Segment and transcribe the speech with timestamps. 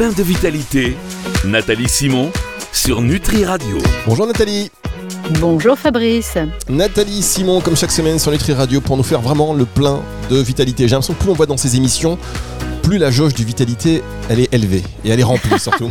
[0.00, 0.96] plein de vitalité,
[1.44, 2.30] Nathalie Simon
[2.72, 3.76] sur Nutri Radio.
[4.06, 4.70] Bonjour Nathalie.
[5.40, 6.38] Bonjour Fabrice.
[6.70, 10.00] Nathalie Simon, comme chaque semaine sur Nutri Radio, pour nous faire vraiment le plein
[10.30, 10.88] de vitalité.
[10.88, 12.16] J'ai l'impression que plus on voit dans ces émissions,
[12.82, 15.88] plus la jauge de vitalité, elle est élevée et elle est remplie surtout.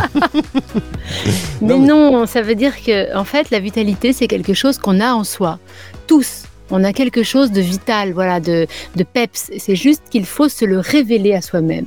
[1.61, 5.13] mais non, ça veut dire que en fait, la vitalité, c'est quelque chose qu'on a
[5.13, 5.59] en soi,
[6.07, 6.45] tous.
[6.71, 9.51] On a quelque chose de vital, voilà, de, de peps.
[9.59, 11.85] C'est juste qu'il faut se le révéler à soi-même.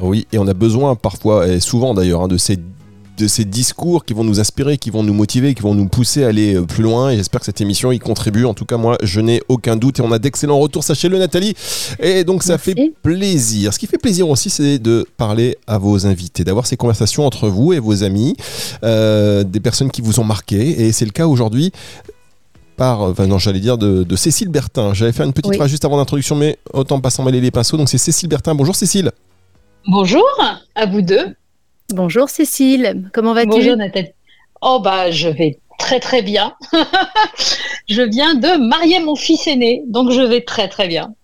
[0.00, 2.58] Oui, et on a besoin parfois, et souvent d'ailleurs, hein, de ces
[3.20, 6.24] de ces discours qui vont nous inspirer, qui vont nous motiver, qui vont nous pousser
[6.24, 7.10] à aller euh, plus loin.
[7.10, 8.46] Et j'espère que cette émission y contribue.
[8.46, 9.98] En tout cas, moi, je n'ai aucun doute.
[9.98, 11.54] Et on a d'excellents retours, sachez-le, Nathalie.
[11.98, 13.74] Et donc, ça fait plaisir.
[13.74, 17.48] Ce qui fait plaisir aussi, c'est de parler à vos invités, d'avoir ces conversations entre
[17.48, 18.36] vous et vos amis,
[18.84, 20.86] euh, des personnes qui vous ont marqué.
[20.86, 21.72] Et c'est le cas aujourd'hui
[22.76, 24.94] par, enfin non, j'allais dire de, Cécile Bertin.
[24.94, 27.76] J'avais fait une petite phrase juste avant l'introduction, mais autant pas s'en mêler les pinceaux.
[27.76, 28.54] Donc c'est Cécile Bertin.
[28.54, 29.12] Bonjour Cécile.
[29.86, 30.26] Bonjour
[30.74, 31.34] à vous deux.
[31.88, 33.48] Bonjour Cécile, comment vas-tu?
[33.48, 34.10] Bonjour Nathalie.
[34.60, 36.54] Oh bah je vais très très bien.
[37.88, 41.14] je viens de marier mon fils aîné, donc je vais très très bien.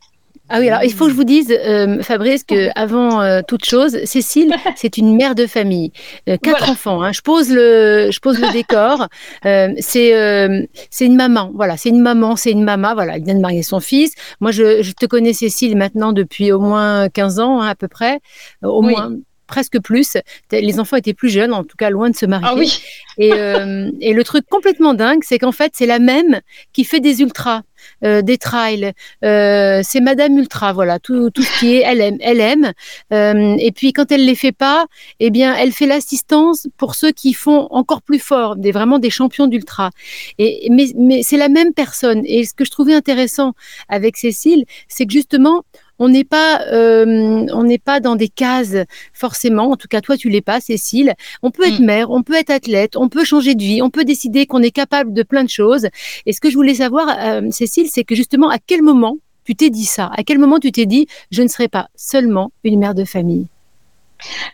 [0.48, 3.64] Ah oui, alors il faut que je vous dise, euh, Fabrice, que avant euh, toute
[3.64, 5.92] chose, Cécile, c'est une mère de famille,
[6.28, 7.02] euh, quatre enfants.
[7.02, 7.10] Hein.
[7.12, 9.08] Je pose le, je pose le décor.
[9.42, 11.50] c'est, c'est une maman.
[11.54, 12.94] Voilà, c'est une maman, c'est une maman.
[12.94, 14.12] Voilà, elle vient de marier son fils.
[14.40, 17.88] Moi, je, je te connais Cécile maintenant depuis au moins 15 ans, hein, à peu
[17.88, 18.20] près,
[18.62, 19.10] au moins
[19.48, 20.16] presque plus.
[20.52, 22.46] Les enfants étaient plus jeunes, en tout cas loin de se marier.
[22.48, 22.80] Ah oui.
[23.18, 26.40] et, et, le truc complètement dingue, c'est qu'en fait, c'est la même
[26.72, 27.62] qui fait des ultras.
[28.04, 28.92] Euh, des trails.
[29.24, 32.72] Euh, c'est Madame Ultra, voilà, tout, tout, ce qui est elle aime, elle aime.
[33.12, 34.86] Euh, et puis quand elle les fait pas,
[35.18, 39.10] eh bien, elle fait l'assistance pour ceux qui font encore plus fort, des vraiment des
[39.10, 39.90] champions d'ultra.
[40.38, 42.22] Et mais, mais c'est la même personne.
[42.26, 43.54] Et ce que je trouvais intéressant
[43.88, 45.64] avec Cécile, c'est que justement
[45.98, 48.76] on n'est pas, euh, on n'est pas dans des cases
[49.12, 49.70] forcément.
[49.70, 51.14] En tout cas, toi, tu l'es pas, Cécile.
[51.42, 51.84] On peut être mm.
[51.84, 54.70] mère, on peut être athlète, on peut changer de vie, on peut décider qu'on est
[54.70, 55.88] capable de plein de choses.
[56.26, 59.54] Et ce que je voulais savoir, euh, Cécile, c'est que justement, à quel moment tu
[59.54, 60.10] t'es dit ça?
[60.16, 63.46] À quel moment tu t'es dit, je ne serai pas seulement une mère de famille?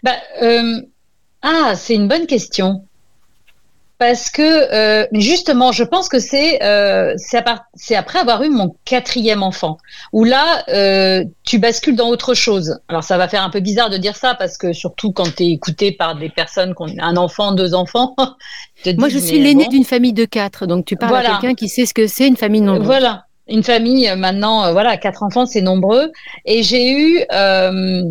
[0.02, 0.80] Bah, euh,
[1.42, 2.86] Ah, c'est une bonne question
[4.02, 9.44] parce que euh, justement, je pense que c'est euh, c'est après avoir eu mon quatrième
[9.44, 9.78] enfant
[10.12, 12.80] où là euh, tu bascules dans autre chose.
[12.88, 15.44] Alors ça va faire un peu bizarre de dire ça parce que surtout quand tu
[15.44, 18.16] es écouté par des personnes qui ont un enfant, deux enfants.
[18.98, 21.86] Moi, je suis l'aînée d'une famille de quatre, donc tu parles à quelqu'un qui sait
[21.86, 22.84] ce que c'est une famille nombreuse.
[22.84, 26.12] Voilà une famille euh, maintenant, euh, voilà, quatre enfants, c'est nombreux.
[26.44, 28.04] Et j'ai eu, euh,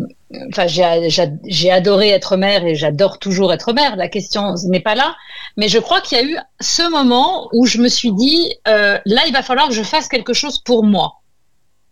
[0.48, 3.96] enfin, j'ai adoré être mère et j'adore toujours être mère.
[3.96, 5.14] La question n'est pas là,
[5.56, 9.00] mais je crois qu'il y a eu ce moment où je me suis dit, là,
[9.26, 11.14] il va falloir que je fasse quelque chose pour moi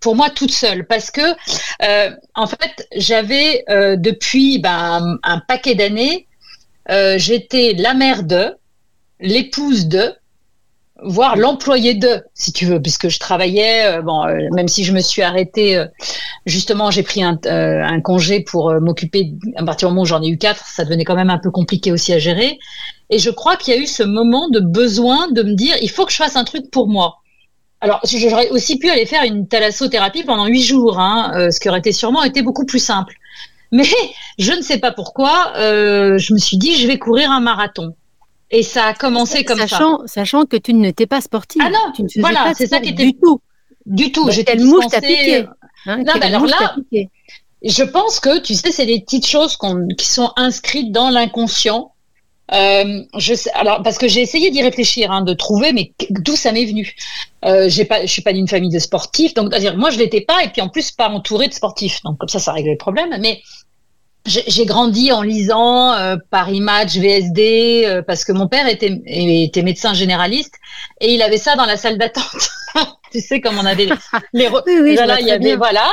[0.00, 1.34] pour moi toute seule parce que
[2.34, 3.64] en fait j'avais
[3.98, 6.26] depuis ben, un paquet d'années
[6.88, 8.56] j'étais la mère de
[9.20, 10.14] l'épouse de
[11.02, 13.86] voire l'employé de, si tu veux, puisque je travaillais.
[13.86, 15.86] Euh, bon, euh, même si je me suis arrêtée, euh,
[16.46, 17.38] justement, j'ai pris un,
[18.02, 19.34] congé pour m'occuper.
[19.56, 21.50] À partir du moment où j'en ai eu quatre, ça devenait quand même un peu
[21.50, 22.58] compliqué aussi à gérer.
[23.10, 25.90] Et je crois qu'il y a eu ce moment de besoin de me dire, il
[25.90, 27.16] faut que je fasse un truc pour moi.
[27.80, 31.80] Alors, j'aurais aussi pu aller faire une thalassothérapie pendant huit jours, hein, ce qui aurait
[31.92, 33.14] sûrement été beaucoup plus simple.
[33.72, 33.84] Mais
[34.38, 37.94] je ne sais pas pourquoi, je me suis dit, je vais courir un marathon.
[38.50, 40.06] Et ça a commencé comme sachant, ça.
[40.06, 41.62] Sachant que tu n'étais pas sportive.
[41.64, 43.40] Ah non, tu ne voilà, c'est ça qui était du tout.
[43.86, 44.30] Du tout.
[44.30, 45.46] J'étais quelle mouche t'a piqué
[45.86, 46.74] hein, Non, mais alors là,
[47.62, 49.56] je pense que tu sais, c'est des petites choses
[49.96, 51.92] qui sont inscrites dans l'inconscient.
[52.52, 56.34] Euh, je sais, alors parce que j'ai essayé d'y réfléchir, hein, de trouver, mais d'où
[56.34, 56.96] ça m'est venu?
[57.44, 59.98] Euh, j'ai pas, je suis pas d'une famille de sportifs, donc à dire moi je
[59.98, 62.72] l'étais pas, et puis en plus pas entourée de sportifs, donc comme ça ça réglait
[62.72, 63.16] le problème.
[63.20, 63.40] Mais
[64.26, 69.62] j'ai grandi en lisant euh, Paris Match, VSD, euh, parce que mon père était, était
[69.62, 70.54] médecin généraliste
[71.00, 72.50] et il avait ça dans la salle d'attente.
[73.12, 73.86] tu sais, comme on avait
[74.32, 75.90] les, oui, voilà, il y avait voilà,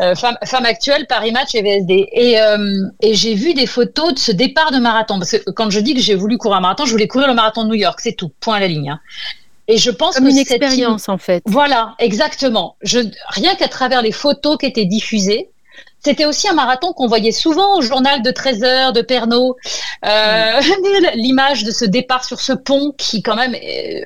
[0.00, 2.08] euh, femme, femme, actuelle, Paris Match et VSD.
[2.12, 2.36] Et,
[3.02, 5.94] et j'ai vu des photos de ce départ de marathon, parce que quand je dis
[5.94, 8.14] que j'ai voulu courir un marathon, je voulais courir le marathon de New York, c'est
[8.14, 8.90] tout, point à la ligne.
[8.90, 9.00] Hein.
[9.68, 11.44] Et je pense Comme une expérience en fait.
[11.46, 12.76] Voilà, exactement.
[12.82, 12.98] Je,
[13.28, 15.50] rien qu'à travers les photos qui étaient diffusées,
[16.02, 19.54] c'était aussi un marathon qu'on voyait souvent au journal de 13 heures de Pernod.
[20.04, 20.60] Euh,
[21.14, 23.54] L'image de ce départ sur ce pont qui quand même...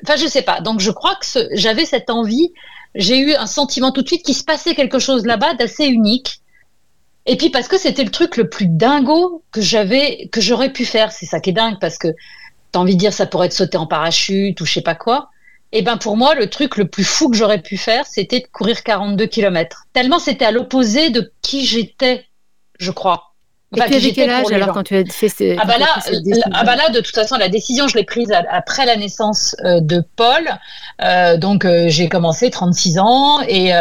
[0.03, 0.59] Enfin, je sais pas.
[0.59, 2.51] Donc, je crois que j'avais cette envie.
[2.95, 6.41] J'ai eu un sentiment tout de suite qu'il se passait quelque chose là-bas d'assez unique.
[7.25, 10.85] Et puis parce que c'était le truc le plus dingo que j'avais, que j'aurais pu
[10.85, 11.11] faire.
[11.11, 12.09] C'est ça qui est dingue parce que
[12.71, 15.29] t'as envie de dire ça pourrait être sauter en parachute ou je sais pas quoi.
[15.71, 18.47] Et ben pour moi, le truc le plus fou que j'aurais pu faire, c'était de
[18.51, 19.85] courir 42 km.
[19.93, 22.25] Tellement c'était à l'opposé de qui j'étais,
[22.79, 23.35] je crois.
[23.75, 25.87] Et tu avais quel âge alors quand tu as fait ah bah, là,
[26.53, 29.79] ah bah là, de toute façon, la décision, je l'ai prise après la naissance euh,
[29.81, 30.47] de Paul.
[31.01, 33.71] Euh, donc, euh, j'ai commencé 36 ans et,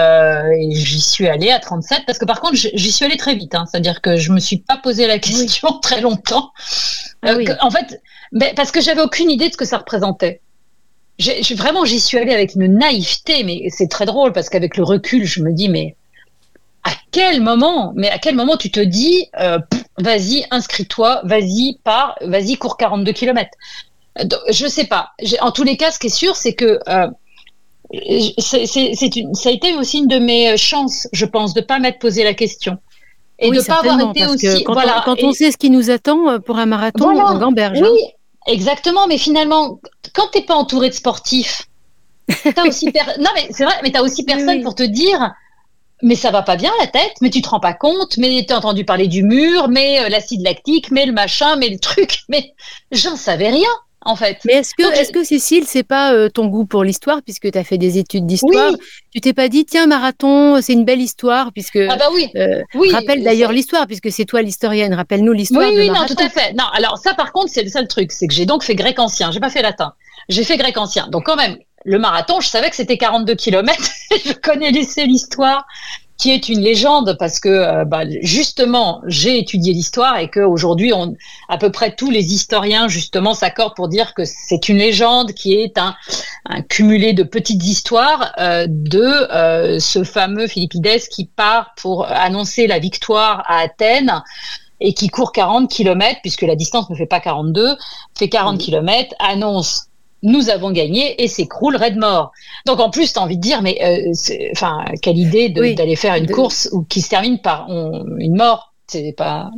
[0.71, 3.55] j'y suis allée à 37 parce que par contre, j'y suis allée très vite.
[3.55, 3.67] Hein.
[3.71, 6.53] C'est-à-dire que je me suis pas posé la question très longtemps.
[7.23, 8.01] Ah en fait,
[8.33, 10.41] mais parce que j'avais aucune idée de ce que ça représentait.
[11.19, 14.83] J'ai, vraiment, j'y suis allée avec une naïveté, mais c'est très drôle parce qu'avec le
[14.83, 15.95] recul, je me dis, mais
[16.83, 19.59] à quel moment, mais à quel moment tu te dis, euh,
[19.99, 23.49] vas-y, inscris-toi, vas-y, pars, vas-y, cours 42 km.
[24.51, 25.11] Je sais pas.
[25.41, 27.07] En tous les cas, ce qui est sûr, c'est que euh,
[28.39, 31.99] c'est, une, ça a été aussi une de mes chances, je pense, de pas m'être
[31.99, 32.79] posé la question.
[33.39, 34.65] Et de pas avoir été aussi.
[34.65, 37.39] Quand, voilà, on, quand on sait ce qui nous attend euh, pour un marathon, en
[37.39, 37.83] gamberge.
[37.83, 37.91] Hein.
[38.47, 39.07] Exactement.
[39.07, 39.81] Mais finalement,
[40.15, 41.69] quand t'es pas entouré de sportifs,
[42.55, 45.35] t'as aussi non mais c'est vrai, mais t'as aussi personne pour te dire
[46.03, 48.59] mais ça va pas bien la tête, mais tu te rends pas compte, mais t'as
[48.59, 52.53] entendu parler du mur, mais euh, l'acide lactique, mais le machin, mais le truc, mais
[52.93, 53.71] j'en savais rien
[54.05, 54.39] en fait.
[54.45, 57.59] Mais est-ce que, est-ce que Cécile, c'est pas euh, ton goût pour l'histoire, puisque tu
[57.59, 58.73] as fait des études d'histoire?
[59.13, 61.79] Tu t'es pas dit, tiens, marathon, c'est une belle histoire, puisque.
[61.89, 62.31] Ah bah oui.
[62.37, 64.95] Euh, oui rappelle d'ailleurs l'histoire, puisque c'est toi l'historienne.
[64.95, 65.69] Rappelle-nous l'histoire.
[65.69, 66.53] Oui, oui, non, tout à fait.
[66.53, 68.99] Non, alors ça, par contre, c'est le seul truc, c'est que j'ai donc fait grec
[68.99, 69.31] ancien.
[69.31, 69.95] J'ai pas fait latin.
[70.29, 71.09] J'ai fait grec ancien.
[71.09, 73.79] Donc quand même, le marathon, je savais que c'était 42 km.
[74.25, 75.67] je connais l'histoire
[76.17, 81.17] qui est une légende parce que euh, bah, justement j'ai étudié l'histoire et qu'aujourd'hui on
[81.49, 85.55] à peu près tous les historiens justement s'accordent pour dire que c'est une légende qui
[85.55, 85.95] est un,
[86.47, 92.67] un cumulé de petites histoires euh, de euh, ce fameux Philippides qui part pour annoncer
[92.67, 94.23] la victoire à Athènes
[94.81, 97.77] et qui court 40 km puisque la distance ne fait pas 42
[98.17, 99.89] fait 40 km annonce
[100.25, 102.33] nous avons gagné et s'écroule Redmore.
[102.67, 106.17] Donc en plus, tu as envie de dire, mais euh, enfin, quelle idée d'aller faire
[106.17, 108.75] une course où, qui se termine par une mort.
[108.89, 109.51] C'est pas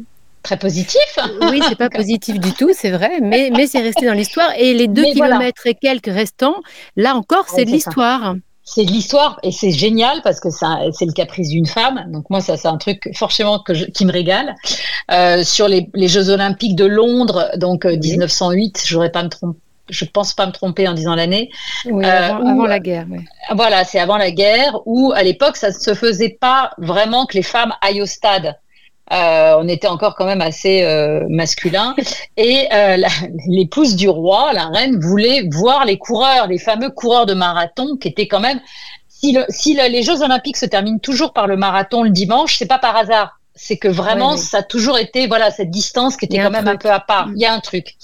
[0.43, 1.19] très positif.
[1.51, 4.51] Oui, c'est pas positif du tout, c'est vrai, mais, mais c'est resté dans l'histoire.
[4.59, 6.57] Et les deux kilomètres et quelques restants,
[6.97, 8.37] là encore, c'est de l'histoire.
[8.69, 12.07] C'est de l'histoire et c'est génial parce que c'est le caprice d'une femme.
[12.09, 14.57] Donc moi, ça c'est un truc forcément que qui me régale.
[15.12, 20.05] Euh, sur les, Jeux Olympiques de Londres, donc 1908, je j'aurais pas me tromper je
[20.05, 21.50] pense pas me tromper en disant l'année.
[21.85, 23.06] Oui, avant, euh, la guerre.
[23.53, 27.35] Voilà, c'est avant la guerre où à l'époque ça ne se faisait pas vraiment que
[27.35, 28.56] les femmes aillent au stade.
[29.12, 31.94] Euh, on était encore quand même assez euh, masculin
[32.37, 32.69] et
[33.49, 38.09] l'épouse du roi, la reine, voulait voir les coureurs, les fameux coureurs de marathon qui
[38.09, 38.61] étaient quand même.
[39.09, 42.67] Si, le, si les Jeux Olympiques se terminent toujours par le marathon le dimanche, c'est
[42.67, 46.38] pas par hasard c'est que vraiment ça a toujours été voilà cette distance qui était
[46.38, 47.29] quand même un peu à part.
[47.29, 47.32] Mm.
[47.37, 47.97] Il y a un truc.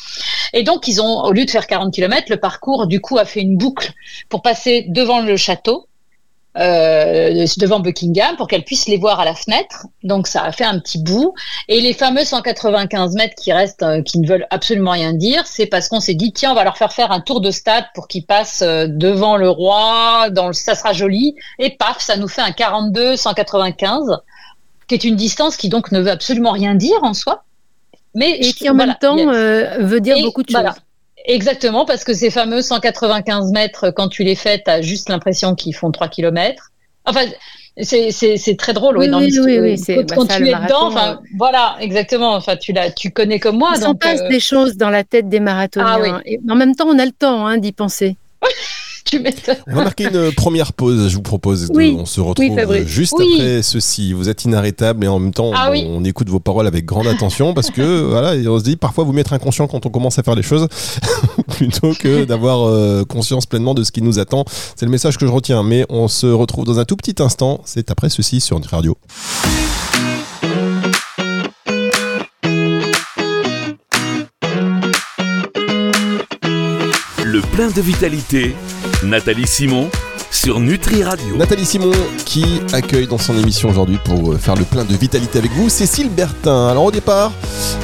[0.53, 3.25] Et donc ils ont au lieu de faire 40 km, le parcours du coup a
[3.25, 3.93] fait une boucle
[4.29, 5.87] pour passer devant le château.
[6.59, 9.87] Euh, devant Buckingham pour qu'elle puisse les voir à la fenêtre.
[10.03, 11.33] Donc ça a fait un petit bout.
[11.69, 15.65] Et les fameux 195 mètres qui restent, euh, qui ne veulent absolument rien dire, c'est
[15.65, 18.07] parce qu'on s'est dit tiens on va leur faire faire un tour de stade pour
[18.07, 21.37] qu'ils passent euh, devant le roi, dans le, ça sera joli.
[21.59, 24.19] Et paf, ça nous fait un 42 195
[24.99, 27.45] qui est une distance qui donc ne veut absolument rien dire en soi,
[28.15, 30.63] mais et qui en même temps euh, veut dire beaucoup de choses.
[31.25, 35.55] Exactement, parce que ces fameux 195 mètres, quand tu les fais, tu as juste l'impression
[35.55, 36.73] qu'ils font 3 km.
[37.07, 37.23] Enfin,
[37.81, 42.35] c'est très drôle, oui, dans oui, oui, oui, quand, tu es dedans, euh, voilà, exactement.
[42.35, 43.73] Enfin, tu l'as, tu connais comme moi.
[43.77, 46.17] Il s'en passe euh, des choses dans la tête des marathoniens.
[46.17, 48.17] Ah, et en même temps, on a le temps hein, d'y penser.
[49.69, 51.71] On va marquer une première pause, je vous propose.
[51.75, 54.13] on se retrouve juste après ceci.
[54.13, 57.55] Vous êtes inarrêtable et en même temps, ah on, écoute vos paroles avec grande attention
[57.55, 60.35] parce que voilà, on se dit parfois vous mettre inconscient quand on commence à faire
[60.35, 60.69] les choses
[61.49, 64.45] plutôt que d'avoir euh, conscience pleinement de ce qui nous attend.
[64.77, 65.63] C'est le message que je retiens.
[65.63, 67.61] Mais on se retrouve dans un tout petit instant.
[67.65, 68.97] C'est après ceci sur notre radio.
[77.53, 78.57] Plein de vitalité.
[79.05, 79.91] Nathalie Simon
[80.33, 81.37] sur Nutri Radio.
[81.37, 81.93] Nathalie Simon
[82.25, 85.69] qui accueille dans son émission aujourd'hui pour euh, faire le plein de vitalité avec vous,
[85.69, 86.69] Cécile Bertin.
[86.69, 87.33] Alors au départ,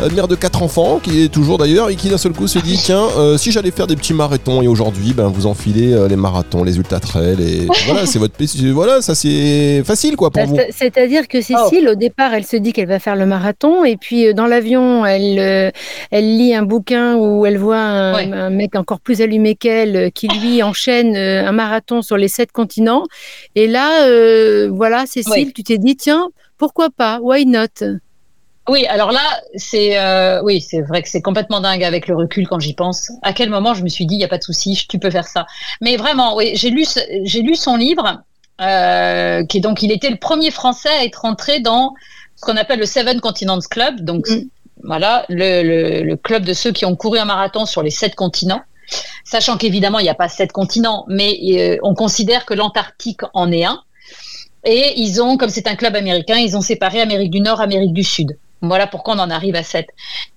[0.03, 2.59] euh, mère de quatre enfants, qui est toujours d'ailleurs, et qui d'un seul coup se
[2.59, 6.17] dit tiens, euh, si j'allais faire des petits marathons, et aujourd'hui, ben, vous enfilez les
[6.17, 8.35] marathons, les ultra trails, et voilà, c'est votre
[8.73, 10.57] voilà, ça c'est facile quoi pour bah, vous.
[10.71, 11.93] C'est-à-dire que Cécile, oh.
[11.93, 15.73] au départ, elle se dit qu'elle va faire le marathon, et puis dans l'avion, elle,
[16.11, 20.29] elle lit un bouquin où elle voit un, un mec encore plus allumé qu'elle qui
[20.29, 23.05] lui enchaîne un marathon sur les sept continents.
[23.55, 27.19] Et là, euh, voilà, Cécile, tu t'es dit, tiens, pourquoi pas?
[27.21, 27.77] Why not?
[28.69, 29.27] Oui, alors là,
[29.57, 33.11] c'est euh, oui, c'est vrai que c'est complètement dingue avec le recul quand j'y pense.
[33.23, 35.11] À quel moment je me suis dit, il y a pas de souci, tu peux
[35.11, 35.47] faire ça.
[35.81, 36.85] Mais vraiment, oui, j'ai lu,
[37.25, 38.21] j'ai lu son livre,
[38.61, 41.95] euh, qui est donc, il était le premier Français à être entré dans
[42.37, 44.01] ce qu'on appelle le Seven Continents Club.
[44.03, 44.43] Donc, Mm.
[44.85, 48.15] voilà, le, le- le club de ceux qui ont couru un marathon sur les sept
[48.15, 48.61] continents.
[49.25, 53.53] Sachant qu'évidemment, il n'y a pas sept continents, mais euh, on considère que l'Antarctique en
[53.53, 53.83] est un.
[54.65, 57.93] Et ils ont, comme c'est un club américain, ils ont séparé Amérique du Nord, Amérique
[57.93, 58.39] du Sud.
[58.61, 59.87] Voilà pourquoi on en arrive à sept.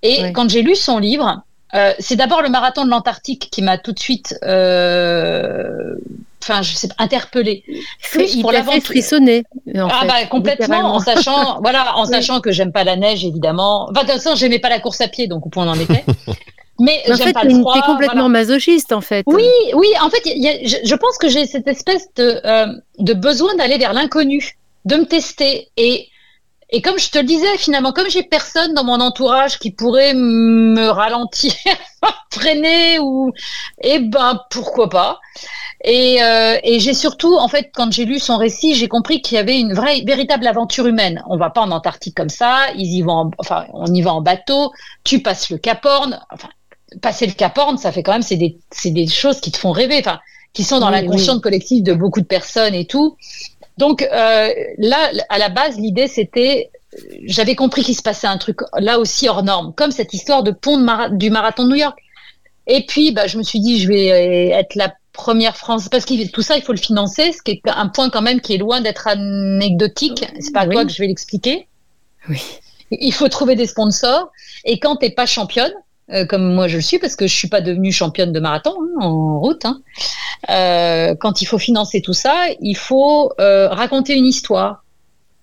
[0.03, 1.41] Et quand j'ai lu son livre,
[1.73, 5.95] euh, c'est d'abord le marathon de l'Antarctique qui m'a tout de suite, euh,
[6.43, 7.63] enfin, je sais pas, interpellée.
[8.11, 9.43] Plus il pour t'a fait frissonner.
[9.75, 12.09] en Ah fait, bah complètement, en sachant, voilà, en Oui.
[12.11, 13.89] sachant que j'aime pas la neige évidemment.
[13.89, 15.79] Enfin, de toute façon, j'aimais pas la course à pied, donc au point on en
[15.79, 16.03] était.
[16.79, 18.27] Mais Mais en fait, pas t'es complètement voilà.
[18.29, 19.23] masochiste, en fait.
[19.27, 19.43] Oui,
[19.75, 19.87] oui.
[20.01, 22.67] En fait, il y a- je, je pense que j'ai cette espèce de, euh,
[22.99, 25.69] de besoin d'aller vers l'inconnu, de me tester.
[25.77, 26.07] Et,
[26.71, 30.13] et comme je te le disais, finalement, comme j'ai personne dans mon entourage qui pourrait
[30.15, 31.53] me ralentir,
[32.31, 33.31] freiner ou,
[33.83, 35.19] eh ben pourquoi pas.
[35.83, 39.35] Et, euh, et j'ai surtout, en fait, quand j'ai lu son récit, j'ai compris qu'il
[39.35, 41.23] y avait une vraie, véritable aventure humaine.
[41.27, 42.67] On va pas en Antarctique comme ça.
[42.75, 44.71] Ils y vont, en- enfin, on y va en bateau.
[45.03, 46.19] Tu passes le Cap Horn.
[46.31, 46.49] Enfin,
[47.01, 49.57] passer le Cap Horn, ça fait quand même, c'est des, c'est des choses qui te
[49.57, 50.19] font rêver, enfin,
[50.53, 53.15] qui sont dans Oui, l'inconscient collectif de beaucoup de personnes et tout.
[53.77, 56.69] Donc euh, là, à la base, l'idée c'était,
[57.23, 60.51] j'avais compris qu'il se passait un truc là aussi hors norme, comme cette histoire de
[60.51, 61.97] pont de mara- du marathon de New York.
[62.67, 66.05] Et puis, bah, je me suis dit, je vais euh, être la première France, parce
[66.05, 68.53] que tout ça, il faut le financer, ce qui est un point quand même qui
[68.53, 70.25] est loin d'être anecdotique.
[70.39, 70.73] C'est pas à Oui.
[70.75, 71.67] toi que je vais l'expliquer.
[72.29, 72.39] Oui.
[72.91, 74.31] Il faut trouver des sponsors.
[74.63, 75.73] Et quand t'es pas championne,
[76.11, 78.75] euh, comme moi je le suis, parce que je suis pas devenue championne de marathon
[78.99, 79.81] hein, en route, hein,
[80.49, 84.83] euh, quand il faut financer tout ça, il faut euh, raconter une histoire.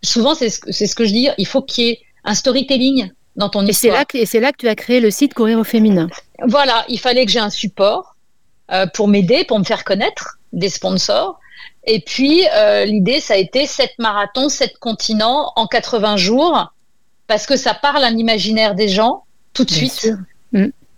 [0.03, 3.49] Souvent, c'est ce, ce que je dis, il faut qu'il y ait un storytelling dans
[3.49, 3.95] ton Et c'est histoire.
[3.99, 6.09] là, que- et c'est là que tu as créé le site Courir au féminin.
[6.47, 8.15] Voilà, il fallait que j'ai un support
[8.95, 11.39] pour m'aider, pour me faire connaître, des sponsors.
[11.87, 12.43] Et puis,
[12.87, 16.73] l'idée, ça a été sept marathons, sept continents en 80 jours,
[17.29, 19.25] parce que ça parle à l'imaginaire des gens
[19.55, 19.93] tout de Bien suite.
[19.93, 20.17] sûr.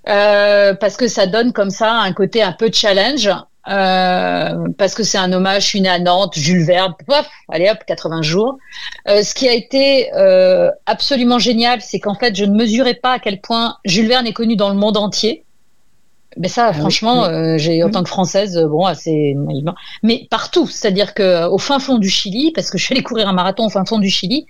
[0.09, 3.29] Euh, parce que ça donne comme ça un côté un peu challenge.
[3.69, 7.79] euh, parce que c'est un hommage, je suis à Nantes, Jules Verne, pof, allez hop,
[7.87, 8.57] 80 jours.
[9.09, 10.11] Euh, ce qui a été
[10.87, 14.33] absolument génial, c'est qu'en fait, je ne mesurais pas à quel point Jules Verne est
[14.33, 15.45] connu dans le monde entier.
[16.37, 17.59] Mais ça, Ah franchement, oui.
[17.59, 17.93] j'ai en Oui.
[17.93, 19.35] tant que française, bon, c'est
[20.03, 23.29] mais partout, c'est-à-dire que au fin fond du Chili, parce que je suis allée courir
[23.29, 24.47] un marathon au fin fond du Chili,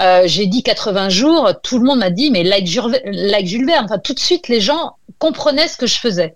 [0.00, 3.66] euh, j'ai dit 80 jours, tout le monde m'a dit mais like Jules, like Jules
[3.66, 3.84] Verne.
[3.86, 6.34] Enfin, tout de suite, les gens comprenaient ce que je faisais.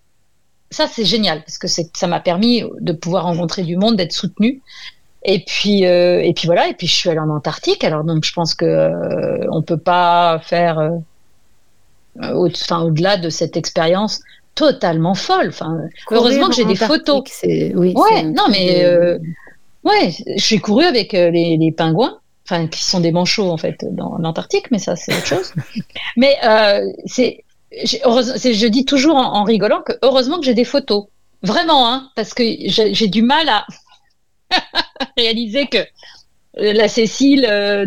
[0.70, 4.62] Ça, c'est génial parce que ça m'a permis de pouvoir rencontrer du monde, d'être soutenue.
[5.24, 6.68] Et puis, euh, et puis voilà.
[6.68, 7.84] Et puis, je suis allée en Antarctique.
[7.84, 13.28] Alors donc, je pense que euh, on peut pas faire euh, au, enfin, au-delà de
[13.28, 14.20] cette expérience
[14.54, 15.48] totalement folle.
[15.48, 15.78] Enfin,
[16.10, 17.22] heureusement que j'ai des photos.
[17.44, 19.18] Oui, Ouais, non, mais euh,
[19.84, 22.18] ouais, j'ai couru avec euh, les, les pingouins,
[22.50, 25.52] enfin qui sont des manchots en fait dans l'Antarctique, mais ça c'est autre chose.
[26.16, 31.04] mais euh, c'est, je dis toujours en, en rigolant que heureusement que j'ai des photos,
[31.42, 33.64] vraiment, hein, parce que j'ai du mal à
[35.16, 37.86] réaliser que euh, la Cécile, euh,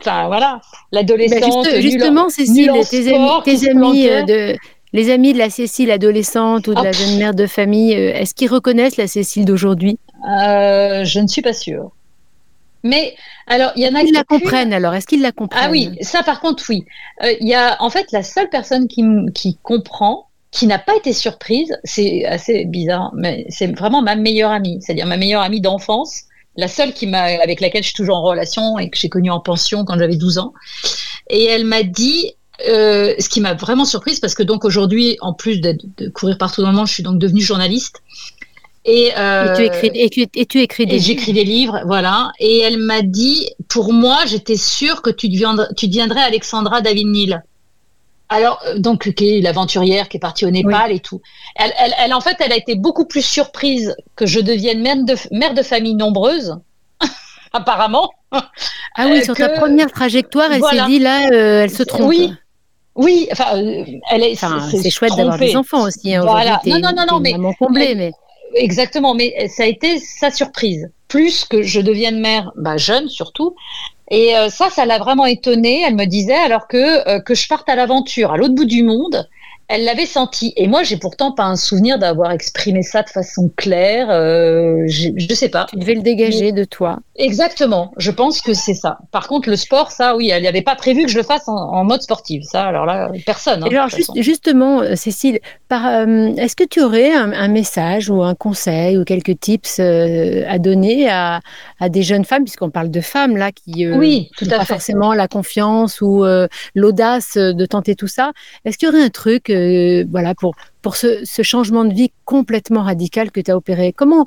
[0.00, 4.56] enfin voilà, Bah, l'adolescente, juste- justement, Cécile, tes sport, amis, tes amis de,
[4.92, 6.84] les amis de la Cécile adolescente ou de Hop.
[6.84, 9.98] la jeune mère de famille, est-ce qu'ils reconnaissent la Cécile d'aujourd'hui?
[10.28, 11.92] Euh, je ne suis pas sûre.
[12.82, 13.14] Mais
[13.46, 15.62] alors, il y en a Ils la qu'une- comprennent alors Est-ce qu'ils la comprennent?
[15.64, 16.84] Ah oui, ça par contre, oui.
[17.22, 19.02] Euh, Il y a en fait la seule personne qui,
[19.34, 24.50] qui comprend, qui n'a pas été surprise, c'est assez bizarre, mais c'est vraiment ma meilleure
[24.50, 26.22] amie, c'est-à-dire ma meilleure amie d'enfance,
[26.56, 29.30] la seule qui m'a, avec laquelle je suis toujours en relation et que j'ai connue
[29.30, 30.52] en pension quand j'avais 12 ans.
[31.28, 32.32] Et elle m'a dit,
[32.68, 36.36] euh, ce qui m'a vraiment surprise, parce que donc aujourd'hui, en plus de, de courir
[36.38, 38.02] partout dans le monde, je suis donc devenue journaliste.
[38.92, 41.80] Et, euh, Et tu écris, et tu, et tu écris des et j'écris des livres,
[41.86, 42.32] voilà.
[42.40, 47.06] Et elle m'a dit, pour moi, j'étais sûre que tu deviendrais, tu deviendrais Alexandra David
[47.06, 47.44] Neal.
[48.28, 51.20] Alors, euh, donc, qui est l'aventurière qui est partie au Népal et tout.
[51.56, 54.96] Elle, elle, elle, en fait, elle a été beaucoup plus surprise que je devienne mère
[55.04, 56.56] de, mère de famille nombreuse,
[57.52, 58.10] apparemment.
[58.32, 60.84] Ah oui, euh, sur que- ta première trajectoire, elle Voilà.
[60.84, 62.08] s'est dit là, euh, elle se trompe.
[62.08, 62.32] Oui,
[62.96, 63.46] Oui, enfin,
[64.10, 64.32] elle est.
[64.32, 66.14] Enfin, c'est- chouette d'avoir des enfants aussi.
[66.14, 66.60] Hein, Voilà.
[66.66, 68.12] Non, non, non, non, mais- comblée, mais
[68.54, 70.90] Exactement, mais ça a été sa surprise.
[71.08, 73.54] Plus que je devienne mère, bah, jeune surtout.
[74.10, 75.82] Et euh, ça, ça l'a vraiment étonnée.
[75.82, 78.82] Elle me disait, alors que, euh, que je parte à l'aventure à l'autre bout du
[78.82, 79.28] monde,
[79.70, 80.52] elle l'avait senti.
[80.56, 84.08] Et moi, j'ai pourtant pas un souvenir d'avoir exprimé ça de façon claire.
[84.10, 85.66] Euh, je, sais pas.
[85.70, 86.98] Tu devais le dégager de toi.
[87.14, 87.92] Exactement.
[87.96, 88.98] Je pense que c'est ça.
[89.12, 91.84] Par contre, le sport, ça, oui, elle n'avait pas prévu que je le fasse en,
[91.84, 92.42] mode sportif.
[92.42, 93.62] Ça, alors là, personne.
[93.62, 95.38] Hein, alors, justement, euh, Cécile,
[95.72, 101.08] euh, est-ce que tu aurais un, message ou un conseil ou quelques tips à donner
[101.08, 101.40] à,
[101.88, 105.28] des jeunes femmes, puisqu'on parle de femmes là qui oui, tout à pas forcément la
[105.28, 106.24] confiance ou
[106.74, 108.32] l'audace de tenter tout ça.
[108.64, 109.48] Est-ce qu'il y aurait un truc
[110.10, 114.26] voilà, pour, pour ce, changement de vie complètement radical que tu as opéré Comment,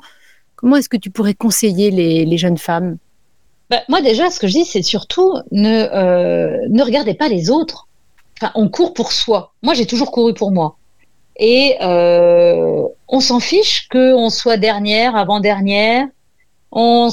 [0.56, 2.98] comment est-ce que tu pourrais conseiller les, jeunes femmes?
[3.70, 7.50] Bah, Moi, déjà, ce que je dis, c'est surtout ne, euh, ne regardez pas les
[7.50, 7.88] autres.
[8.38, 9.52] Enfin, on court pour soi.
[9.62, 10.76] Moi, j'ai toujours couru pour moi.
[11.36, 16.06] Et euh, on s'en fiche qu'on soit dernière, avant-dernière.
[16.70, 17.08] On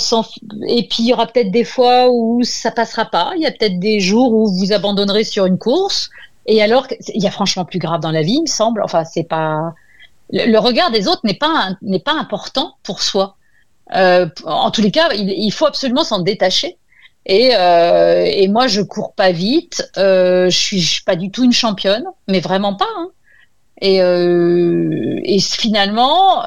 [0.67, 3.33] Et puis, il y aura peut-être des fois où ça passera pas.
[3.35, 6.09] Il y a peut-être des jours où vous abandonnerez sur une course.
[6.45, 8.81] Et alors, il y a franchement plus grave dans la vie, il me semble.
[8.83, 9.73] Enfin, c'est pas
[10.31, 13.35] le, regard des autres n'est pas n'est pas important pour soi.
[13.95, 16.77] Euh, en tous les cas, il, faut absolument s'en détacher.
[17.25, 19.83] Et, euh, et, moi, je cours pas vite.
[19.97, 22.87] Euh, je suis, suis pas du tout une championne, mais vraiment pas.
[22.97, 23.09] Hein.
[23.81, 26.43] Et, euh, et finalement,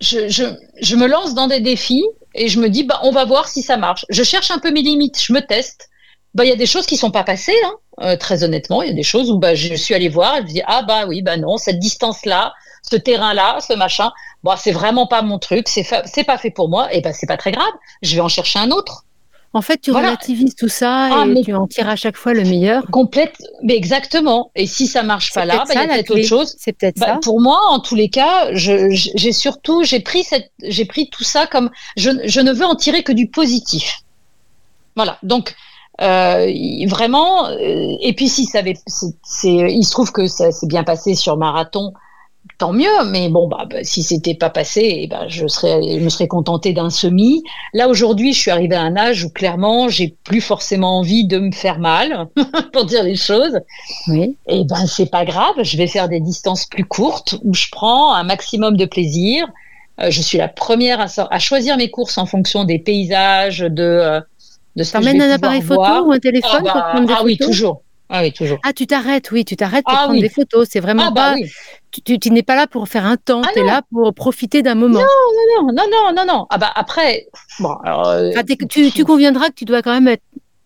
[0.00, 0.44] je, je,
[0.80, 2.04] je, me lance dans des défis
[2.34, 4.04] et je me dis, bah, on va voir si ça marche.
[4.10, 5.88] Je cherche un peu mes limites, je me teste.
[6.34, 7.56] Bah, il y a des choses qui sont pas passées.
[7.64, 7.74] Hein.
[8.00, 8.82] Euh, très honnêtement.
[8.82, 10.62] Il y a des choses où bah, je suis allée voir et je me dis
[10.66, 14.10] ah bah oui bah non cette distance là, ce terrain là, ce machin,
[14.42, 17.28] bon c'est vraiment pas mon truc, c'est c'est pas fait pour moi et bah c'est
[17.28, 17.72] pas très grave,
[18.02, 19.04] je vais en chercher un autre.
[19.56, 22.42] En fait, tu relativises tout ça ah, et tu en tires à chaque fois le
[22.42, 22.84] meilleur.
[22.90, 24.50] Complète, mais exactement.
[24.56, 26.56] Et si ça marche pas là, bah, il y a peut-être autre chose.
[26.58, 27.18] C'est peut-être bah, ça.
[27.22, 31.46] Pour moi, en tous les cas, j'ai surtout, j'ai pris cette, j'ai pris tout ça
[31.46, 34.00] comme, je, je ne veux en tirer que du positif.
[34.96, 35.18] Voilà.
[35.22, 35.54] Donc,
[36.00, 36.52] euh,
[36.88, 40.82] vraiment, euh, et puis si ça avait, c'est, il se trouve que ça s'est bien
[40.82, 41.92] passé sur marathon,
[42.58, 43.04] tant mieux.
[43.06, 46.26] Mais bon, bah, bah si c'était pas passé, eh ben, je serais, je me serais
[46.26, 47.44] contentée d'un semi.
[47.74, 51.38] Là aujourd'hui, je suis arrivée à un âge où clairement, j'ai plus forcément envie de
[51.38, 52.26] me faire mal,
[52.72, 53.60] pour dire les choses.
[54.08, 54.36] Oui.
[54.48, 58.14] Et ben c'est pas grave, je vais faire des distances plus courtes où je prends
[58.14, 59.46] un maximum de plaisir.
[60.00, 64.20] Euh, je suis la première à, à, choisir mes courses en fonction des paysages, de
[64.76, 67.26] de T'emmènes un appareil photo ou un téléphone ah, pour bah, prendre des ah photos
[67.26, 67.82] oui, toujours.
[68.08, 68.58] Ah oui, toujours.
[68.64, 70.68] Ah, tu t'arrêtes, oui, tu t'arrêtes pour ah prendre des photos.
[70.70, 71.48] C'est vraiment ah, bah pas.
[72.04, 74.74] Tu, tu, n'es pas là pour faire un temps, tu es là pour profiter d'un
[74.74, 75.00] moment.
[75.00, 76.46] Non, non, non, non, non, non.
[76.50, 77.26] Ah bah après,
[77.60, 78.30] bon, alors, euh,
[78.68, 80.22] tu, tu conviendras que tu dois quand même être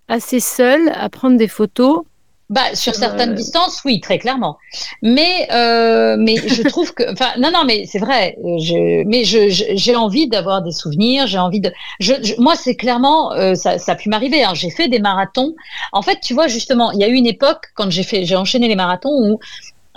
[0.08, 2.02] assez seul à prendre des photos
[2.50, 4.56] bah, sur certaines distances, oui, très clairement.
[5.02, 8.36] Mais, euh, mais je trouve que, enfin, non, non, mais c'est vrai.
[8.42, 11.26] Je, mais je, j'ai envie d'avoir des souvenirs.
[11.26, 11.70] J'ai envie de.
[12.00, 14.42] Je, moi, c'est clairement, euh, ça, ça a pu m'arriver.
[14.44, 14.54] Hein.
[14.54, 15.54] J'ai fait des marathons.
[15.92, 18.36] En fait, tu vois, justement, il y a eu une époque quand j'ai fait, j'ai
[18.36, 19.38] enchaîné les marathons où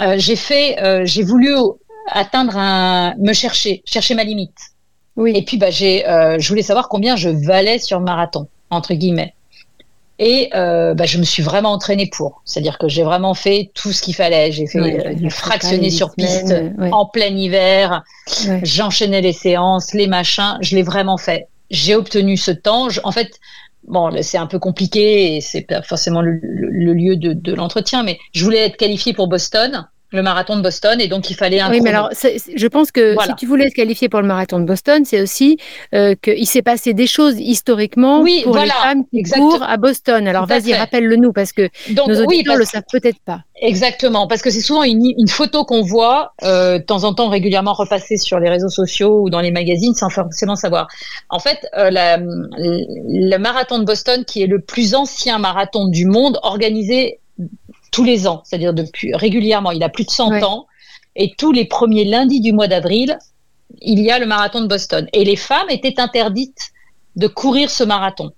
[0.01, 1.53] euh, j'ai fait, euh, j'ai voulu
[2.07, 4.57] atteindre un, me chercher, chercher ma limite.
[5.15, 5.33] Oui.
[5.35, 9.35] Et puis, bah, j'ai, euh, je voulais savoir combien je valais sur marathon entre guillemets.
[10.23, 12.43] Et euh, bah, je me suis vraiment entraînée pour.
[12.45, 14.51] C'est-à-dire que j'ai vraiment fait tout ce qu'il fallait.
[14.51, 16.53] J'ai fait euh, du fractionné sur piste
[16.91, 18.03] en plein hiver.
[18.61, 20.59] J'enchaînais les séances, les machins.
[20.61, 21.47] Je l'ai vraiment fait.
[21.71, 22.87] J'ai obtenu ce temps.
[23.03, 23.31] en fait,
[23.87, 26.39] bon, c'est un peu compliqué et c'est pas forcément le,
[26.93, 30.99] lieu de, de l'entretien, mais je voulais être qualifiée pour Boston le marathon de Boston
[30.99, 31.69] et donc il fallait un.
[31.69, 34.65] Oui, mais alors je pense que si tu voulais te qualifier pour le marathon de
[34.65, 35.57] Boston, c'est aussi
[35.95, 40.27] euh, qu'il s'est passé des choses historiquement pour les femmes qui courent à Boston.
[40.27, 43.41] Alors vas-y, rappelle-le nous parce que nos auditeurs ne le savent peut-être pas.
[43.63, 47.29] Exactement, parce que c'est souvent une, une photo qu'on voit euh, de temps en temps
[47.29, 50.87] régulièrement repassée sur les réseaux sociaux ou dans les magazines sans forcément savoir.
[51.29, 56.07] En fait, euh, la, le marathon de Boston, qui est le plus ancien marathon du
[56.07, 57.19] monde, organisé
[57.91, 59.71] tous les ans, c'est-à-dire depuis régulièrement.
[59.71, 60.65] Il a plus de 100 ans.
[61.15, 63.19] Et tous les premiers lundis du mois d'avril,
[63.81, 65.07] il y a le marathon de Boston.
[65.13, 66.71] Et les femmes étaient interdites
[67.17, 68.31] de courir ce marathon.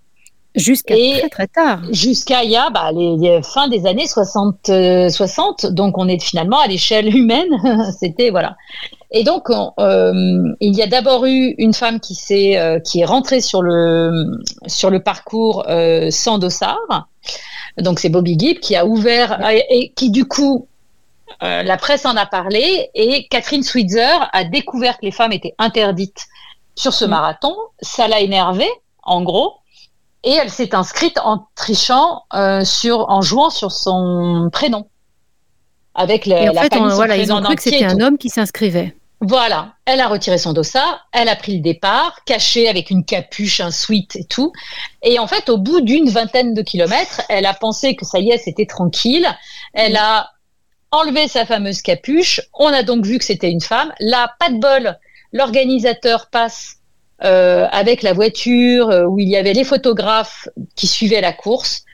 [0.56, 1.82] Jusqu'à très très tard.
[1.92, 4.72] Jusqu'à il y a bah, les, fins des années 60,
[5.10, 5.66] 60.
[5.66, 7.50] Euh, donc on est finalement à l'échelle humaine.
[8.00, 8.56] C'était voilà.
[9.10, 10.14] Et donc euh,
[10.60, 14.12] il y a d'abord eu une femme qui s'est euh, qui est rentrée sur le
[14.68, 15.66] sur le parcours
[16.10, 17.08] sans dossard.
[17.78, 20.68] Donc c'est Bobby Gibb qui a ouvert et qui du coup
[21.42, 25.56] euh, la presse en a parlé et Catherine Switzer a découvert que les femmes étaient
[25.58, 26.28] interdites
[26.76, 27.10] sur ce mm.
[27.10, 27.56] marathon.
[27.82, 28.70] Ça l'a énervée,
[29.04, 29.56] en gros,
[30.24, 34.88] et elle s'est inscrite en trichant euh, sur, en jouant sur son prénom.
[35.96, 38.96] Avec la, et en fait, voilà, ils ont cru que c'était un homme qui s'inscrivait.
[39.26, 43.62] Voilà, elle a retiré son dossard, elle a pris le départ, caché avec une capuche,
[43.62, 44.52] un sweat et tout.
[45.02, 48.32] Et en fait, au bout d'une vingtaine de kilomètres, elle a pensé que ça y
[48.32, 49.26] est, c'était tranquille.
[49.74, 50.30] Elle a
[50.92, 52.42] enlevé sa fameuse capuche.
[52.54, 53.94] On a donc vu que c'était une femme.
[54.02, 55.00] Là, pas de bol,
[55.32, 56.80] l'organisateur passe
[57.24, 61.86] euh, avec la voiture euh, où il y avait les photographes qui suivaient la course,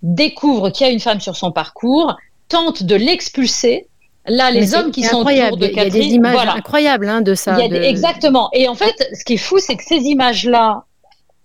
[0.00, 2.16] découvre qu'il y a une femme sur son parcours,
[2.48, 3.88] tente de l'expulser.
[4.26, 7.20] Là, les hommes qui sont autour de Catherine, il y a des images incroyables hein,
[7.22, 7.56] de ça.
[7.58, 8.50] Il y a des, exactement.
[8.52, 10.84] Et en fait, ce qui est fou, c'est que ces images-là,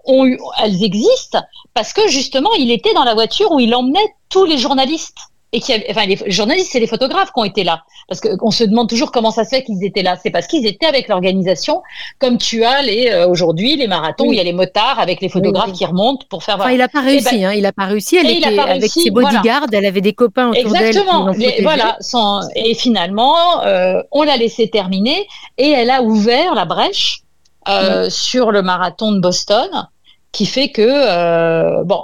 [0.06, 1.42] ont eu, elles existent
[1.74, 5.18] parce que justement, il était dans la voiture où il emmenait tous les journalistes
[5.54, 7.84] et qui enfin les journalistes et les photographes qui ont été là.
[8.10, 10.18] Parce qu'on se demande toujours comment ça se fait qu'ils étaient là.
[10.22, 11.82] C'est parce qu'ils étaient avec l'organisation
[12.20, 15.22] comme tu as les euh, aujourd'hui les marathons où il y a les motards avec
[15.22, 17.66] les photographes qui remontent pour faire enfin, il a pas réussi eh ben, hein, il
[17.66, 18.18] a pas réussi.
[18.18, 19.68] Elle était avec ses bodyguards.
[19.72, 21.32] Elle avait des copains autour d'elle exactement.
[21.62, 27.22] voilà sans, et finalement euh, on l'a laissé terminer et elle a ouvert la brèche
[27.70, 29.70] euh, sur le marathon de Boston
[30.34, 32.04] qui fait que euh, bon,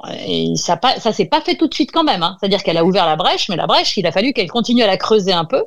[0.55, 0.79] ça
[1.11, 2.23] s'est pas fait tout de suite quand même.
[2.23, 2.37] Hein.
[2.39, 4.87] C'est-à-dire qu'elle a ouvert la brèche, mais la brèche, il a fallu qu'elle continue à
[4.87, 5.63] la creuser un peu.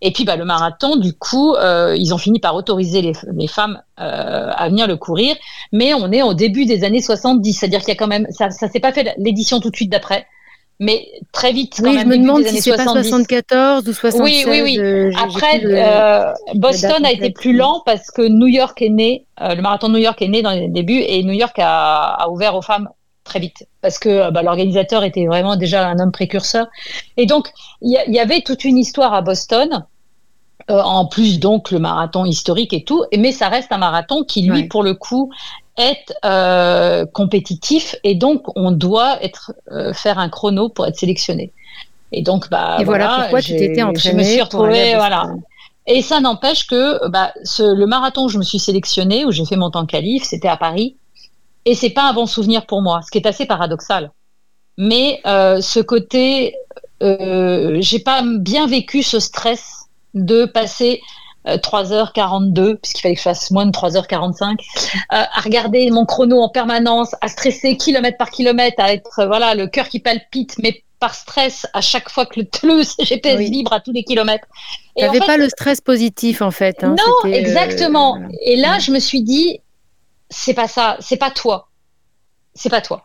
[0.00, 3.46] Et puis bah, le marathon, du coup, euh, ils ont fini par autoriser les, les
[3.46, 5.36] femmes euh, à venir le courir,
[5.72, 8.50] mais on est au début des années 70, c'est-à-dire qu'il y a quand même, ça,
[8.50, 10.26] ça s'est pas fait l'édition tout de suite d'après
[10.80, 12.10] mais très vite quand oui, même.
[12.10, 14.22] je me demande si c'est pas 74 ou 76.
[14.22, 14.78] Oui, oui, oui.
[14.78, 19.54] Euh, Après, euh, Boston a été plus lent parce que New York est né, euh,
[19.54, 22.28] le marathon de New York est né dans les débuts et New York a, a
[22.30, 22.88] ouvert aux femmes
[23.24, 26.66] très vite parce que bah, l'organisateur était vraiment déjà un homme précurseur.
[27.18, 27.48] Et donc,
[27.82, 29.84] il y, y, avait toute une histoire à Boston.
[30.68, 34.62] en plus donc le marathon historique et tout, mais ça reste un marathon qui lui
[34.62, 34.68] ouais.
[34.68, 35.30] pour le coup
[35.80, 41.52] être euh, compétitif et donc on doit être euh, faire un chrono pour être sélectionné.
[42.12, 44.12] Et donc bah et voilà, voilà pourquoi tu t'étais entraîné.
[44.12, 45.30] Je me suis retrouvée voilà.
[45.86, 49.44] Et ça n'empêche que bah, ce, le marathon où je me suis sélectionnée, où j'ai
[49.44, 50.96] fait mon temps qualif, c'était à Paris.
[51.64, 54.12] Et c'est pas un bon souvenir pour moi, ce qui est assez paradoxal.
[54.76, 56.54] Mais euh, ce côté,
[57.00, 61.00] j'ai pas bien vécu ce stress de passer
[61.46, 64.54] 3h42, puisqu'il fallait que je fasse moins de 3h45, euh,
[65.08, 69.66] à regarder mon chrono en permanence, à stresser kilomètre par kilomètre, à être voilà le
[69.66, 73.50] cœur qui palpite, mais par stress à chaque fois que le, le GPS oui.
[73.50, 74.46] vibre à tous les kilomètres.
[74.96, 76.84] Tu n'avais pas le stress positif en fait.
[76.84, 78.16] Hein, non, exactement.
[78.16, 79.60] Euh, Et là, je me suis dit,
[80.28, 81.68] c'est pas ça, c'est pas toi,
[82.54, 83.02] c'est pas toi.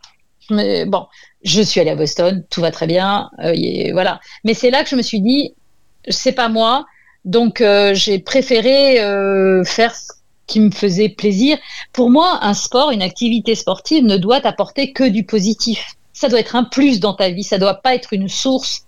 [0.52, 1.08] Mais bon,
[1.44, 4.20] je suis allée à Boston, tout va très bien, euh, et voilà.
[4.44, 5.56] Mais c'est là que je me suis dit,
[6.08, 6.86] c'est pas moi
[7.26, 10.14] donc euh, j'ai préféré euh, faire ce
[10.48, 11.58] qui me faisait plaisir.
[11.92, 15.96] Pour moi, un sport, une activité sportive ne doit apporter que du positif.
[16.14, 18.84] Ça doit être un plus dans ta vie, ça doit pas être une source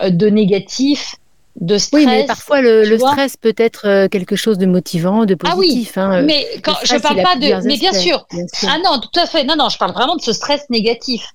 [0.00, 1.16] euh, de négatif,
[1.60, 2.04] de stress.
[2.04, 5.92] Oui, mais parfois le, le stress peut être quelque chose de motivant, de positif.
[5.96, 6.22] Ah oui, hein.
[6.22, 8.26] mais quand stress, je parle pas de, mais bien sûr.
[8.30, 8.68] bien sûr.
[8.70, 9.42] Ah non, tout à fait.
[9.44, 11.34] Non, non, je parle vraiment de ce stress négatif.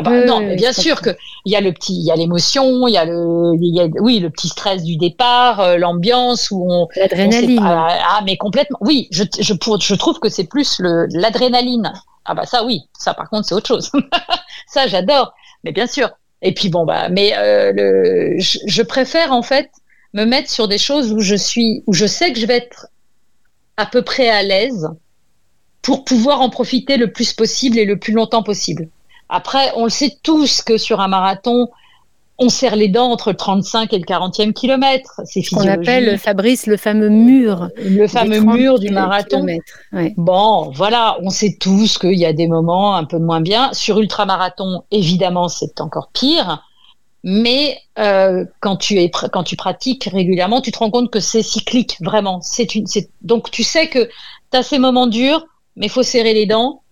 [0.00, 1.10] Ah bah, non, mais bien sûr que
[1.44, 3.86] il y a le petit, il y a l'émotion, il y a le, y a,
[4.00, 7.58] oui, le petit stress du départ, euh, l'ambiance où on l'adrénaline.
[7.60, 8.78] Ah, mais complètement.
[8.80, 11.92] Oui, je, je, pour, je trouve que c'est plus le l'adrénaline.
[12.24, 13.90] Ah bah ça, oui, ça par contre c'est autre chose.
[14.68, 15.32] ça j'adore,
[15.64, 16.10] mais bien sûr.
[16.42, 19.68] Et puis bon bah, mais euh, le, je, je préfère en fait
[20.14, 22.86] me mettre sur des choses où je suis, où je sais que je vais être
[23.76, 24.88] à peu près à l'aise
[25.82, 28.88] pour pouvoir en profiter le plus possible et le plus longtemps possible.
[29.28, 31.68] Après, on le sait tous que sur un marathon,
[32.38, 35.20] on serre les dents entre le 35 et le 40e kilomètre.
[35.24, 37.68] C'est ce qu'on appelle, Fabrice, le fameux mur.
[37.76, 39.44] Le fameux mur du marathon.
[39.92, 40.14] Ouais.
[40.16, 43.72] Bon, voilà, on sait tous qu'il y a des moments un peu moins bien.
[43.72, 46.62] Sur ultramarathon, évidemment, c'est encore pire.
[47.24, 51.42] Mais euh, quand tu es quand tu pratiques régulièrement, tu te rends compte que c'est
[51.42, 52.40] cyclique, vraiment.
[52.40, 52.68] C'est
[53.22, 54.08] donc tu sais que
[54.52, 56.82] tu as ces moments durs, mais il faut serrer les dents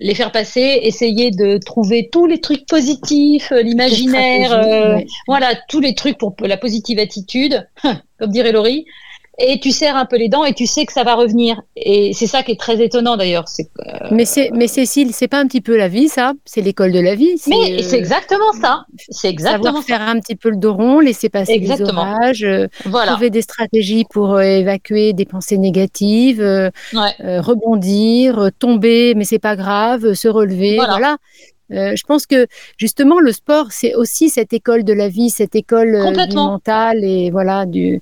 [0.00, 5.06] les faire passer, essayer de trouver tous les trucs positifs, l'imaginaire, euh, ouais.
[5.26, 7.68] voilà, tous les trucs pour la positive attitude,
[8.18, 8.86] comme dirait Laurie.
[9.42, 11.62] Et tu serres un peu les dents et tu sais que ça va revenir.
[11.74, 13.46] Et c'est ça qui est très étonnant d'ailleurs.
[13.58, 14.08] Euh...
[14.10, 16.32] Mais, mais Cécile, c'est pas un petit peu la vie, ça?
[16.44, 17.40] C'est l'école de la vie.
[17.46, 17.82] Mais euh...
[17.82, 18.84] c'est exactement ça.
[19.08, 22.04] C'est exactement Savoir faire un petit peu le dos rond, laisser passer exactement.
[22.04, 23.12] les orages, euh, voilà.
[23.12, 27.40] trouver des stratégies pour évacuer des pensées négatives, ouais.
[27.40, 30.76] rebondir, tomber, mais c'est pas grave, se relever.
[30.76, 30.92] Voilà.
[30.92, 31.16] voilà.
[31.72, 35.54] Euh, je pense que justement le sport c'est aussi cette école de la vie, cette
[35.54, 38.00] école euh, du mental et voilà du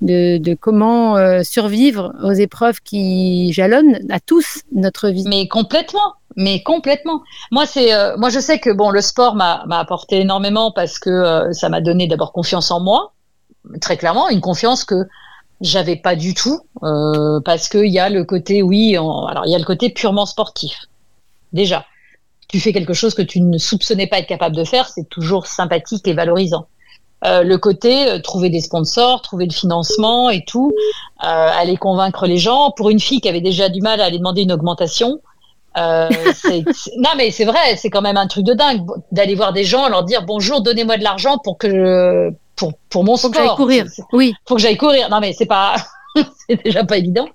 [0.00, 5.24] de, de comment euh, survivre aux épreuves qui jalonnent à tous notre vie.
[5.26, 7.22] Mais complètement, mais complètement.
[7.50, 10.98] Moi c'est euh, moi je sais que bon le sport m'a m'a apporté énormément parce
[10.98, 13.12] que ça m'a donné d'abord confiance en moi,
[13.82, 15.04] très clairement une confiance que
[15.60, 16.60] j'avais pas du tout
[17.44, 20.24] parce que il y a le côté oui alors il y a le côté purement
[20.24, 20.86] sportif
[21.52, 21.84] déjà
[22.50, 25.46] tu fais quelque chose que tu ne soupçonnais pas être capable de faire, c'est toujours
[25.46, 26.66] sympathique et valorisant.
[27.26, 30.72] euh, le côté euh, trouver des sponsors, trouver le financement et tout,
[31.22, 32.70] euh, aller convaincre les gens.
[32.70, 35.20] Pour une fille qui avait déjà du mal à aller demander une augmentation,
[35.76, 39.34] euh, c'est- c'est- non mais c'est vrai, c'est quand même un truc de dingue d'aller
[39.34, 43.16] voir des gens, leur dire bonjour, donnez-moi de l'argent pour que je, pour pour mon
[43.18, 43.48] Faut que sport.
[43.48, 43.84] j'aille courir.
[44.14, 44.32] Oui.
[44.48, 45.10] faut que j'aille courir.
[45.10, 45.74] Non, mais c'est pas,
[46.48, 47.26] c'est déjà pas évident.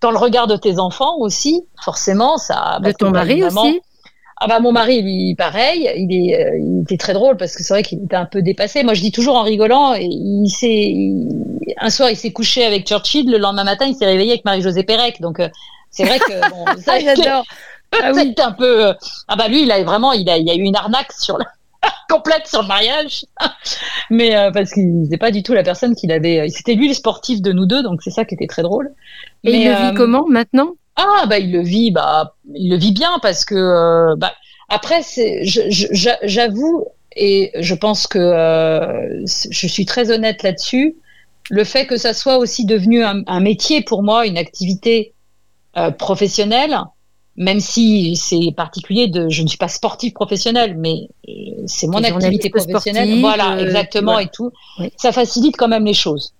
[0.00, 2.78] Dans le regard de tes enfants aussi, forcément, ça.
[2.80, 3.80] De ton t'as mari maman- aussi.
[4.40, 5.90] Ah bah mon mari, lui, pareil.
[5.96, 8.40] Il est, euh, il était très drôle parce que c'est vrai qu'il était un peu
[8.42, 8.82] dépassé.
[8.84, 9.94] Moi, je dis toujours en rigolant.
[9.94, 11.28] Il s'est, il-
[11.80, 13.30] un soir, il s'est couché avec Churchill.
[13.30, 15.20] Le lendemain matin, il s'est réveillé avec Marie-Josée Pérec.
[15.20, 15.48] Donc, euh,
[15.90, 17.44] c'est vrai que bon, ça Ah, j'adore.
[18.02, 18.34] Ah oui.
[18.38, 18.86] un peu.
[18.88, 18.92] euh,
[19.28, 21.46] Ah bah lui, il a vraiment, il a, il a eu une arnaque sur la
[22.10, 23.24] complète sur le mariage,
[24.10, 26.48] mais euh, parce qu'il n'était pas du tout la personne qu'il avait.
[26.50, 28.90] C'était lui le sportif de nous deux, donc c'est ça qui était très drôle.
[29.42, 30.72] Et il Mais, le euh, vit comment maintenant?
[31.00, 34.32] Ah bah il le vit, bah il le vit bien parce que euh, bah
[34.68, 40.96] après c'est, j'avoue et je pense que euh, je suis très honnête là-dessus.
[41.50, 45.14] Le fait que ça soit aussi devenu un, un métier pour moi, une activité
[45.76, 46.76] euh, professionnelle,
[47.36, 51.32] même si c'est particulier de, je ne suis pas sportive professionnelle, mais euh,
[51.66, 53.06] c'est mon activité professionnelle.
[53.06, 54.26] sportive, voilà, euh, exactement voilà.
[54.26, 54.50] et tout.
[54.80, 54.92] Oui.
[54.96, 56.34] Ça facilite quand même les choses.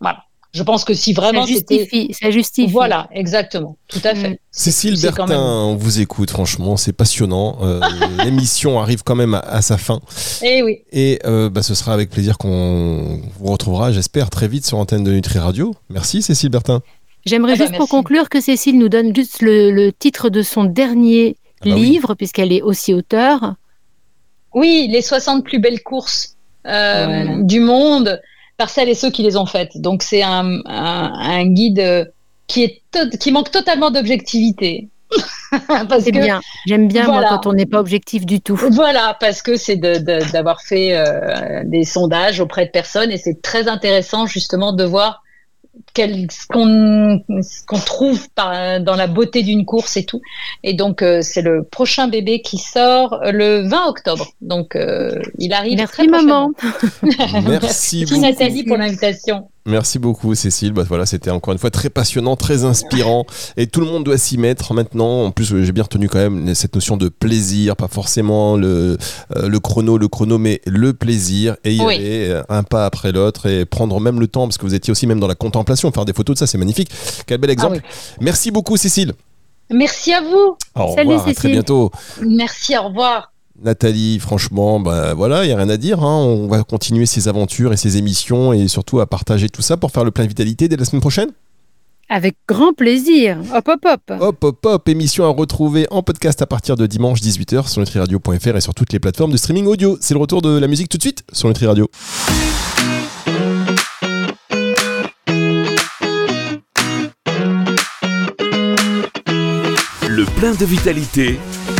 [0.00, 0.18] Voilà.
[0.54, 2.14] Je pense que si vraiment Ça c'était, justifie.
[2.14, 2.70] Ça justifie.
[2.70, 4.30] voilà, exactement, tout à fait.
[4.30, 4.36] Mm.
[4.52, 7.58] Cécile Bertin, même- on vous écoute, franchement, c'est passionnant.
[7.62, 7.80] Euh,
[8.24, 10.00] L'émission arrive quand même à, à sa fin.
[10.42, 10.78] Eh oui.
[10.92, 15.02] Et euh, bah, ce sera avec plaisir qu'on vous retrouvera, j'espère, très vite sur l'antenne
[15.02, 15.74] de Nutri Radio.
[15.90, 16.82] Merci Cécile Bertin.
[17.26, 20.42] J'aimerais Ah bah, juste pour conclure que Cécile nous donne juste le, le titre de
[20.42, 21.80] son dernier Ah bah oui.
[21.90, 23.54] livre, puisqu'elle est aussi auteure.
[24.54, 26.36] Oui, les 60 plus belles courses
[26.66, 27.42] euh, Voilà.
[27.42, 28.20] du monde
[28.56, 29.76] par celles et ceux qui les ont faites.
[29.80, 32.04] Donc c'est un, un, un guide euh,
[32.46, 32.82] qui est
[33.18, 34.88] qui manque totalement d'objectivité.
[35.88, 36.40] parce C'est que bien.
[36.66, 37.20] J'aime bien, Voilà.
[37.20, 38.56] moi, quand on n'est pas objectif du tout.
[38.72, 43.16] voilà, parce que c'est de- de- d'avoir fait euh, des sondages auprès de personnes et
[43.18, 45.22] c'est très intéressant justement de voir
[45.94, 50.20] quel, ce qu'on ce qu'on trouve par, dans la beauté d'une course et tout.
[50.62, 54.28] Et donc euh, c'est le prochain bébé qui sort le 20 octobre.
[54.40, 56.52] Donc euh, il arrive très Merci, maman.
[56.52, 57.40] prochainement.
[57.50, 58.20] Merci Merci beaucoup.
[58.20, 59.48] Nathalie pour l'invitation.
[59.66, 60.72] Merci beaucoup Cécile.
[60.72, 63.24] Bah, voilà, c'était encore une fois très passionnant, très inspirant
[63.56, 65.24] et tout le monde doit s'y mettre maintenant.
[65.24, 68.98] En plus, euh, j'ai bien retenu quand même cette notion de plaisir, pas forcément le,
[69.36, 71.94] euh, le chrono, le chrono, mais le plaisir et y Oui.
[71.94, 74.90] aller euh, un pas après l'autre et prendre même le temps parce que vous étiez
[74.92, 76.90] aussi même dans la contemplation, faire des photos de ça, c'est magnifique.
[77.26, 77.80] Quel bel exemple.
[77.82, 77.88] Ah
[78.20, 79.14] Merci beaucoup Cécile.
[79.70, 80.56] Merci à vous.
[80.74, 81.90] Au Salut, revoir, à très bientôt.
[82.20, 83.33] Merci, au revoir.
[83.62, 86.02] Nathalie, franchement, bah voilà, il n'y a rien à dire.
[86.02, 86.16] hein.
[86.24, 89.92] On va continuer ces aventures et ces émissions et surtout à partager tout ça pour
[89.92, 91.28] faire le plein de vitalité dès la semaine prochaine.
[92.10, 93.38] Avec grand plaisir.
[93.54, 94.20] Hop, hop, hop.
[94.20, 98.56] Hop, hop, hop, émission à retrouver en podcast à partir de dimanche 18h sur nutriradio.fr
[98.56, 99.96] et sur toutes les plateformes de streaming audio.
[100.00, 101.88] C'est le retour de la musique tout de suite sur Nutri Radio.
[110.08, 111.38] Le plein de vitalité,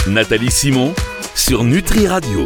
[0.08, 0.92] Nathalie Simon
[1.34, 2.42] sur Nutri Radio.